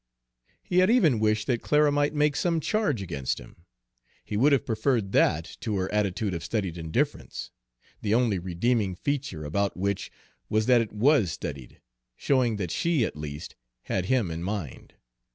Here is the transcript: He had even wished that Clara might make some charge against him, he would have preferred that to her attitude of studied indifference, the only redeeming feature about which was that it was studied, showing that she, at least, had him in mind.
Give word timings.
He 0.63 0.79
had 0.79 0.89
even 0.89 1.19
wished 1.19 1.45
that 1.45 1.61
Clara 1.61 1.91
might 1.91 2.15
make 2.15 2.35
some 2.35 2.59
charge 2.59 3.03
against 3.03 3.39
him, 3.39 3.65
he 4.25 4.35
would 4.35 4.51
have 4.51 4.65
preferred 4.65 5.11
that 5.11 5.55
to 5.59 5.75
her 5.77 5.93
attitude 5.93 6.33
of 6.33 6.43
studied 6.43 6.75
indifference, 6.75 7.51
the 8.01 8.15
only 8.15 8.39
redeeming 8.39 8.95
feature 8.95 9.45
about 9.45 9.77
which 9.77 10.11
was 10.49 10.65
that 10.65 10.81
it 10.81 10.91
was 10.91 11.31
studied, 11.31 11.81
showing 12.17 12.55
that 12.55 12.71
she, 12.71 13.05
at 13.05 13.15
least, 13.15 13.53
had 13.83 14.05
him 14.07 14.31
in 14.31 14.41
mind. 14.41 14.95